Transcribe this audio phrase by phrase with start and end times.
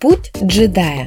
[0.00, 1.06] Путь джедая.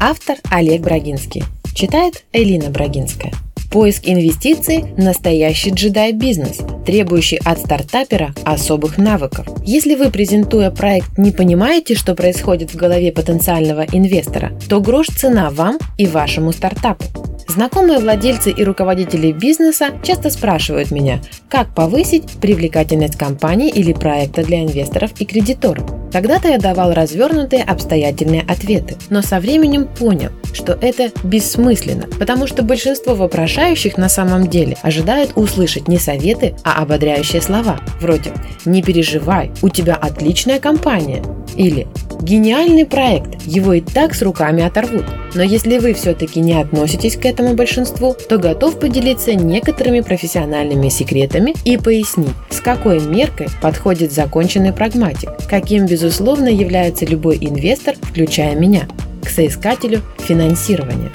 [0.00, 1.44] Автор Олег Брагинский.
[1.76, 3.32] Читает Элина Брагинская.
[3.70, 9.46] Поиск инвестиций– настоящий джедай-бизнес, требующий от стартапера особых навыков.
[9.64, 15.50] Если вы, презентуя проект, не понимаете, что происходит в голове потенциального инвестора, то грош цена
[15.50, 17.04] вам и вашему стартапу.
[17.46, 24.64] Знакомые владельцы и руководители бизнеса часто спрашивают меня, как повысить привлекательность компании или проекта для
[24.64, 26.01] инвесторов и кредиторов.
[26.12, 32.62] Когда-то я давал развернутые обстоятельные ответы, но со временем понял, что это бессмысленно, потому что
[32.62, 38.32] большинство вопрошающих на самом деле ожидают услышать не советы, а ободряющие слова, вроде
[38.66, 41.22] «не переживай, у тебя отличная компания»
[41.56, 41.86] или
[42.22, 45.04] Гениальный проект, его и так с руками оторвут.
[45.34, 51.52] Но если вы все-таки не относитесь к этому большинству, то готов поделиться некоторыми профессиональными секретами
[51.64, 58.86] и пояснить, с какой меркой подходит законченный прагматик, каким, безусловно, является любой инвестор, включая меня,
[59.20, 61.10] к соискателю финансирования.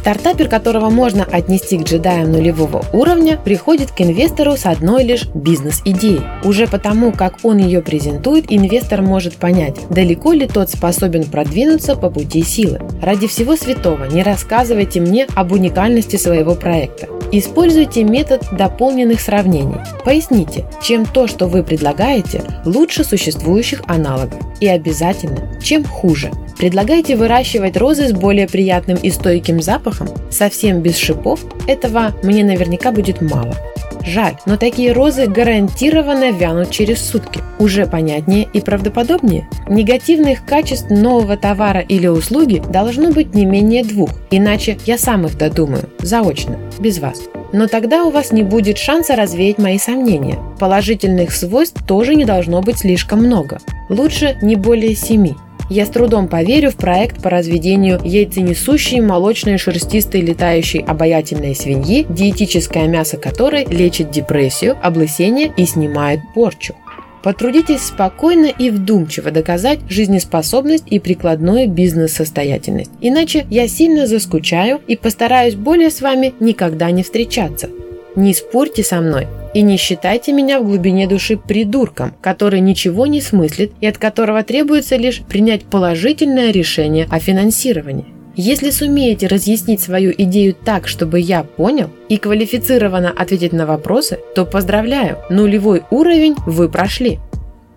[0.00, 6.22] Стартапер, которого можно отнести к джедаям нулевого уровня, приходит к инвестору с одной лишь бизнес-идеей.
[6.42, 12.08] Уже потому, как он ее презентует, инвестор может понять, далеко ли тот способен продвинуться по
[12.08, 12.80] пути силы.
[13.02, 17.06] Ради всего святого не рассказывайте мне об уникальности своего проекта.
[17.30, 19.76] Используйте метод дополненных сравнений.
[20.02, 24.40] Поясните, чем то, что вы предлагаете, лучше существующих аналогов.
[24.60, 26.30] И обязательно, чем хуже.
[26.60, 32.92] Предлагайте выращивать розы с более приятным и стойким запахом, совсем без шипов, этого мне наверняка
[32.92, 33.56] будет мало.
[34.04, 37.40] Жаль, но такие розы гарантированно вянут через сутки.
[37.58, 39.48] Уже понятнее и правдоподобнее.
[39.70, 45.38] Негативных качеств нового товара или услуги должно быть не менее двух, иначе я сам их
[45.38, 47.22] додумаю, заочно, без вас.
[47.54, 50.38] Но тогда у вас не будет шанса развеять мои сомнения.
[50.58, 53.60] Положительных свойств тоже не должно быть слишком много.
[53.88, 55.36] Лучше не более семи.
[55.70, 62.88] Я с трудом поверю в проект по разведению яйценесущей молочной шерстистой летающей обаятельной свиньи, диетическое
[62.88, 66.74] мясо которой лечит депрессию, облысение и снимает порчу.
[67.22, 72.90] Потрудитесь спокойно и вдумчиво доказать жизнеспособность и прикладную бизнес-состоятельность.
[73.00, 77.70] Иначе я сильно заскучаю и постараюсь более с вами никогда не встречаться.
[78.16, 83.20] Не спорьте со мной, и не считайте меня в глубине души придурком, который ничего не
[83.20, 88.06] смыслит и от которого требуется лишь принять положительное решение о финансировании.
[88.36, 94.44] Если сумеете разъяснить свою идею так, чтобы я понял и квалифицированно ответить на вопросы, то
[94.44, 97.18] поздравляю, нулевой уровень вы прошли.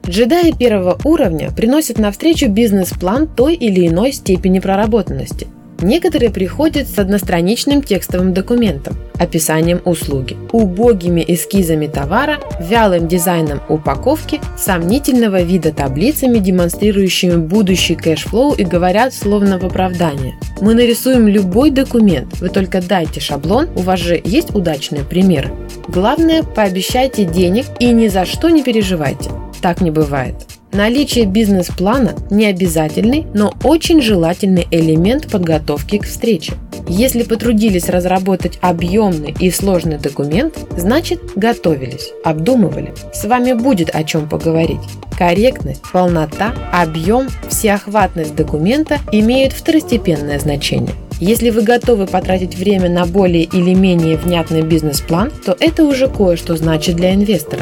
[0.08, 5.48] Джедаи первого уровня приносят на встречу бизнес-план той или иной степени проработанности–
[5.82, 15.42] Некоторые приходят с одностраничным текстовым документом, описанием услуги, убогими эскизами товара, вялым дизайном упаковки, сомнительного
[15.42, 20.36] вида таблицами, демонстрирующими будущий cash flow и говорят словно в оправдание.
[20.62, 25.52] Мы нарисуем любой документ, вы только дайте шаблон, у вас же есть удачные примеры.
[25.88, 29.30] Главное, пообещайте денег и ни за что не переживайте.
[29.62, 30.36] Так не бывает.
[30.74, 36.54] Наличие бизнес-плана– не обязательный, но очень желательный элемент подготовки к встрече.
[36.88, 42.92] Если потрудились разработать объемный и сложный документ, значит готовились, обдумывали.
[43.14, 44.82] С вами будет о чем поговорить.
[45.16, 50.96] Корректность, полнота, объем, всеохватность документа имеют второстепенное значение.
[51.20, 56.58] Если вы готовы потратить время на более или менее внятный бизнес-план, то это уже кое-что
[56.58, 57.62] значит для инвестора.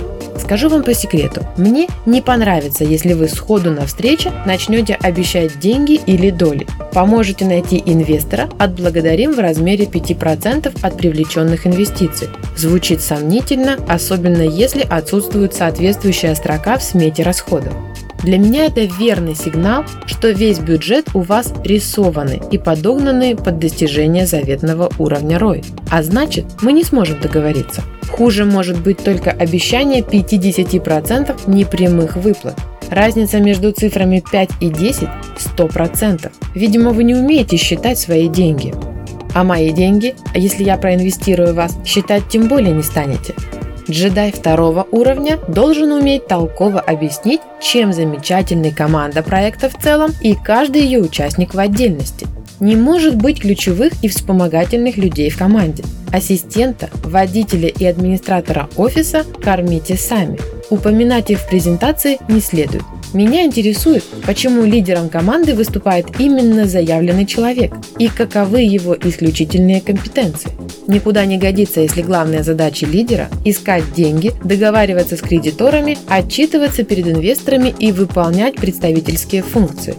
[0.51, 5.93] Скажу вам по секрету, мне не понравится, если вы сходу на встрече начнете обещать деньги
[5.93, 6.67] или доли.
[6.91, 12.27] Поможете найти инвестора, отблагодарим в размере 5% от привлеченных инвестиций.
[12.57, 17.71] Звучит сомнительно, особенно если отсутствует соответствующая строка в смете расходов.
[18.21, 24.27] Для меня это верный сигнал, что весь бюджет у вас рисованный и подогнанный под достижение
[24.27, 25.63] заветного уровня ROI.
[25.89, 27.83] А значит, мы не сможем договориться.
[28.11, 32.59] Хуже может быть только обещание 50% непрямых выплат.
[32.89, 35.07] Разница между цифрами 5 и 10–
[35.57, 36.31] 100%.
[36.53, 38.73] Видимо, вы не умеете считать свои деньги.
[39.33, 43.33] А мои деньги, если я проинвестирую вас, считать тем более не станете.
[43.91, 50.83] Джедай второго уровня должен уметь толково объяснить, чем замечательна команда проекта в целом и каждый
[50.83, 52.25] ее участник в отдельности.
[52.61, 55.83] Не может быть ключевых и вспомогательных людей в команде.
[56.13, 60.39] Ассистента, водителя и администратора офиса кормите сами.
[60.69, 62.83] Упоминать их в презентации не следует.
[63.13, 70.51] Меня интересует, почему лидером команды выступает именно заявленный человек и каковы его исключительные компетенции.
[70.87, 77.73] Никуда не годится, если главная задача лидера– искать деньги, договариваться с кредиторами, отчитываться перед инвесторами
[77.77, 79.95] и выполнять представительские функции.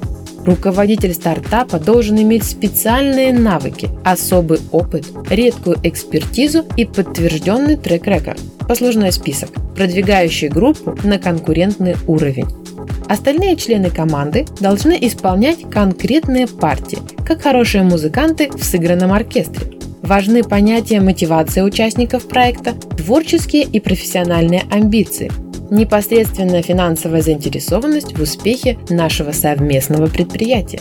[0.46, 9.50] Руководитель стартапа должен иметь специальные навыки, особый опыт, редкую экспертизу и подтвержденный трек-рекорд, послужной список,
[9.76, 12.61] продвигающий группу на конкурентный уровень.
[13.08, 19.78] Остальные члены команды должны исполнять конкретные партии, как хорошие музыканты в сыгранном оркестре.
[20.02, 25.30] Важны понятия мотивации участников проекта, творческие и профессиональные амбиции,
[25.70, 30.80] непосредственная финансовая заинтересованность в успехе нашего совместного предприятия.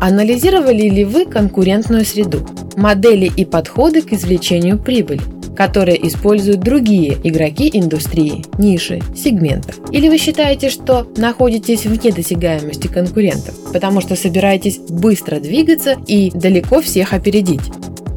[0.00, 2.46] Анализировали ли вы конкурентную среду,
[2.76, 5.20] модели и подходы к извлечению прибыли,
[5.58, 9.74] которые используют другие игроки индустрии, ниши, сегментов?
[9.90, 16.80] Или вы считаете, что находитесь вне досягаемости конкурентов, потому что собираетесь быстро двигаться и далеко
[16.80, 17.72] всех опередить?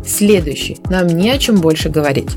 [0.05, 0.77] Следующий.
[0.91, 2.29] Нам не о чем больше говорить.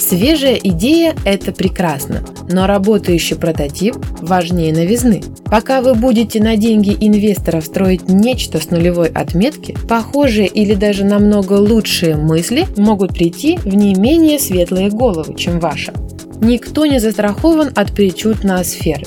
[0.00, 5.22] Свежая идея– это прекрасно, но работающий прототип важнее новизны.
[5.44, 11.52] Пока вы будете на деньги инвесторов строить нечто с нулевой отметки, похожие или даже намного
[11.52, 15.92] лучшие мысли могут прийти в не менее светлые головы, чем ваша.
[16.40, 19.04] Никто не застрахован от причуд на сферы.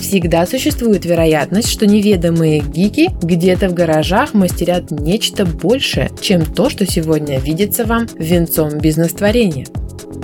[0.00, 6.86] Всегда существует вероятность, что неведомые гики где-то в гаражах мастерят нечто большее, чем то, что
[6.86, 9.66] сегодня видится вам венцом бизнес-творения.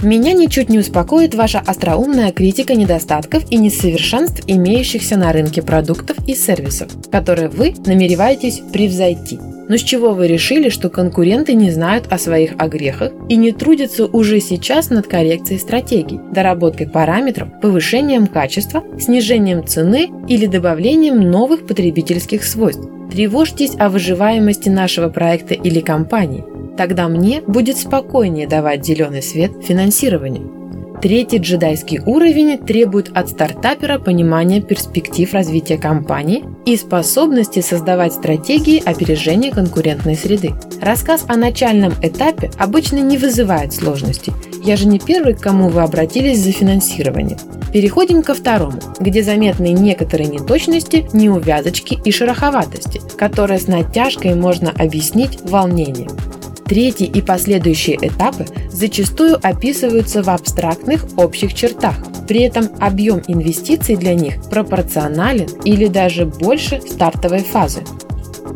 [0.02, 6.34] Меня ничуть не успокоит ваша остроумная критика недостатков и несовершенств, имеющихся на рынке продуктов и
[6.34, 9.38] сервисов, которые вы намереваетесь превзойти.
[9.68, 14.06] Но с чего вы решили, что конкуренты не знают о своих огрехах и не трудятся
[14.06, 22.42] уже сейчас над коррекцией стратегий, доработкой параметров, повышением качества, снижением цены или добавлением новых потребительских
[22.42, 22.88] свойств?
[23.12, 26.51] Тревожьтесь о выживаемости нашего проекта или компании.
[26.76, 30.62] Тогда мне будет спокойнее давать зеленый свет финансированию.
[31.02, 39.50] Третий джедайский уровень требует от стартапера понимания перспектив развития компании и способности создавать стратегии опережения
[39.50, 40.52] конкурентной среды.
[40.80, 44.32] Рассказ о начальном этапе обычно не вызывает сложностей.
[44.62, 47.38] Я же не первый, к кому вы обратились за финансированием.
[47.72, 55.40] Переходим ко второму, где заметны некоторые неточности, неувязочки и шероховатости, которые с натяжкой можно объяснить
[55.42, 56.10] волнением.
[56.72, 61.96] Третий и последующие этапы зачастую описываются в абстрактных общих чертах.
[62.26, 67.82] При этом объем инвестиций для них пропорционален или даже больше стартовой фазы.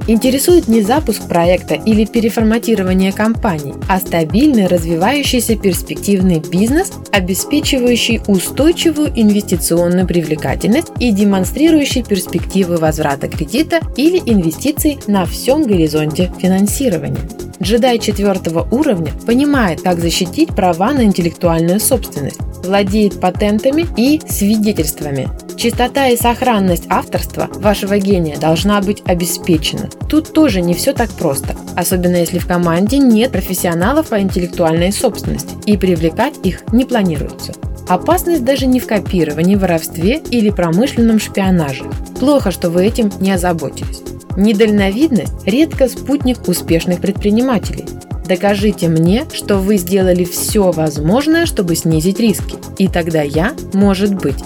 [0.09, 10.07] Интересует не запуск проекта или переформатирование компании, а стабильный развивающийся перспективный бизнес, обеспечивающий устойчивую инвестиционную
[10.07, 17.21] привлекательность и демонстрирующий перспективы возврата кредита или инвестиций на всем горизонте финансирования.
[17.61, 25.29] Джедай четвертого уровня понимает, как защитить права на интеллектуальную собственность, владеет патентами и свидетельствами.
[25.57, 29.89] Чистота и сохранность авторства вашего гения должна быть обеспечена.
[30.07, 35.55] Тут тоже не все так просто, особенно если в команде нет профессионалов по интеллектуальной собственности
[35.65, 37.55] и привлекать их не планируется.
[37.89, 41.85] Опасность даже не в копировании, воровстве или промышленном шпионаже.
[42.21, 44.03] Плохо, что вы этим не озаботились.
[44.37, 47.87] Недальновидность– редко спутник успешных предпринимателей.
[48.29, 52.57] Докажите мне, что вы сделали все возможное, чтобы снизить риски.
[52.77, 54.37] И тогда я, может быть,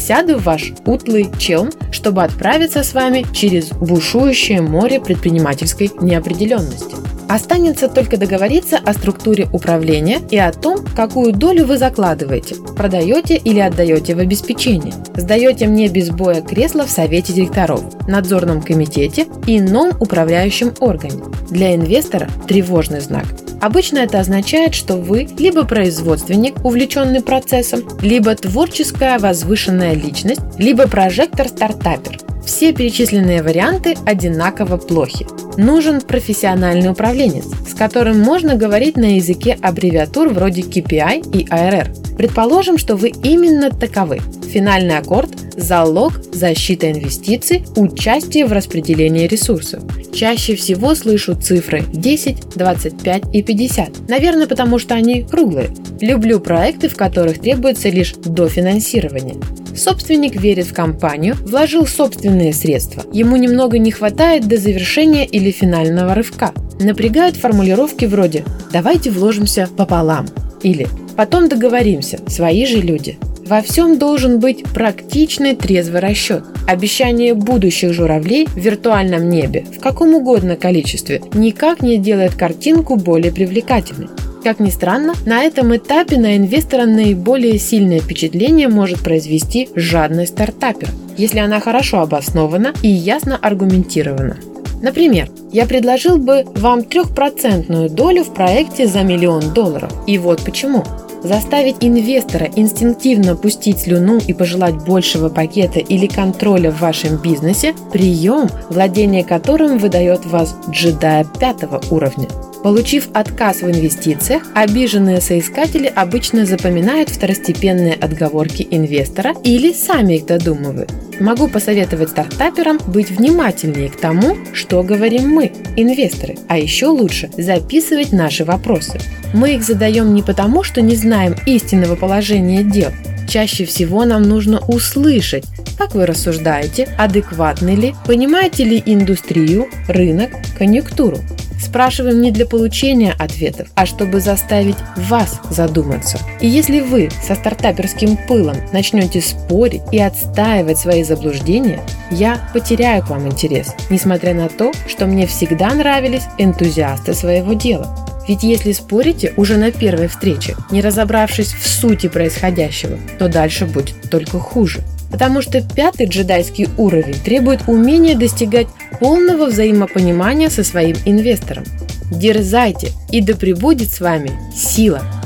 [0.00, 6.96] сяду в ваш утлый челн, чтобы отправиться с вами через бушующее море предпринимательской неопределенности.
[7.30, 13.60] Останется только договориться о структуре управления и о том, какую долю вы закладываете, продаете или
[13.60, 14.94] отдаете в обеспечение.
[15.14, 21.22] Сдаете мне без боя кресло в совете директоров, надзорном комитете и ином управляющем органе.
[21.50, 23.26] Для инвестора тревожный знак.
[23.60, 32.29] Обычно это означает, что вы либо производственник, увлеченный процессом, либо творческая возвышенная личность, либо прожектор-стартапер.
[32.50, 35.24] Все перечисленные варианты одинаково плохи.
[35.56, 42.16] Нужен профессиональный управленец, с которым можно говорить на языке аббревиатур вроде KPI и ARR.
[42.16, 44.18] Предположим, что вы именно таковы.
[44.52, 49.84] Финальный аккорд– залог, защита инвестиций, участие в распределении ресурсов.
[50.12, 54.08] Чаще всего слышу цифры 10, 25 и 50.
[54.08, 55.70] Наверное, потому что они круглые.
[56.00, 59.36] Люблю проекты, в которых требуется лишь дофинансирование.
[59.80, 63.02] Собственник верит в компанию, вложил собственные средства.
[63.14, 66.52] Ему немного не хватает до завершения или финального рывка.
[66.78, 70.26] Напрягают формулировки вроде «давайте вложимся пополам»
[70.62, 73.18] или «потом договоримся, свои же люди».
[73.46, 76.44] Во всем должен быть практичный трезвый расчет.
[76.68, 83.32] Обещание будущих журавлей в виртуальном небе в каком угодно количестве никак не делает картинку более
[83.32, 84.08] привлекательной.
[84.42, 90.90] Как ни странно, на этом этапе на инвестора наиболее сильное впечатление может произвести жадность стартапера,
[91.18, 94.38] если она хорошо обоснована и ясно аргументирована.
[94.80, 99.92] Например, я предложил бы вам трехпроцентную долю в проекте за миллион долларов.
[100.06, 100.84] И вот почему.
[101.22, 108.48] Заставить инвестора инстинктивно пустить слюну и пожелать большего пакета или контроля в вашем бизнесе– прием,
[108.70, 112.26] владение которым выдает вас джедая пятого уровня.
[112.62, 120.92] Получив отказ в инвестициях, обиженные соискатели обычно запоминают второстепенные отговорки инвестора или сами их додумывают.
[121.20, 128.12] Могу посоветовать стартаперам быть внимательнее к тому, что говорим мы, инвесторы, а еще лучше записывать
[128.12, 128.98] наши вопросы.
[129.32, 132.90] Мы их задаем не потому, что не знаем истинного положения дел,
[133.30, 135.44] Чаще всего нам нужно услышать,
[135.78, 141.18] как вы рассуждаете, адекватны ли, понимаете ли индустрию, рынок, конъюнктуру.
[141.60, 146.18] Спрашиваем не для получения ответов, а чтобы заставить вас задуматься.
[146.40, 153.10] И если вы со стартаперским пылом начнете спорить и отстаивать свои заблуждения, я потеряю к
[153.10, 157.94] вам интерес, несмотря на то, что мне всегда нравились энтузиасты своего дела.
[158.26, 164.08] Ведь если спорите уже на первой встрече, не разобравшись в сути происходящего, то дальше будет
[164.10, 164.80] только хуже.
[165.10, 168.68] Потому что пятый джедайский уровень требует умения достигать
[168.98, 171.64] полного взаимопонимания со своим инвестором.
[172.10, 175.19] Дерзайте, и да пребудет с вами сила!